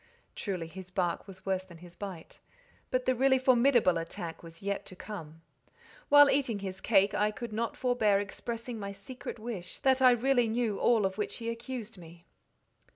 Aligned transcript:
Truly 0.35 0.65
his 0.65 0.89
bark 0.89 1.27
was 1.27 1.45
worse 1.45 1.63
than 1.63 1.77
his 1.77 1.95
bite; 1.95 2.39
but 2.89 3.05
the 3.05 3.13
really 3.13 3.37
formidable 3.37 3.99
attack 3.99 4.41
was 4.41 4.63
yet 4.63 4.83
to 4.87 4.95
come. 4.95 5.43
While 6.09 6.27
eating 6.27 6.57
his 6.57 6.81
cake, 6.81 7.13
I 7.13 7.29
could 7.29 7.53
not 7.53 7.77
forbear 7.77 8.19
expressing 8.19 8.79
my 8.79 8.93
secret 8.93 9.37
wish 9.37 9.77
that 9.81 10.01
I 10.01 10.09
really 10.13 10.47
knew 10.47 10.79
all 10.79 11.05
of 11.05 11.19
which 11.19 11.35
he 11.37 11.51
accused 11.51 11.99
me. 11.99 12.25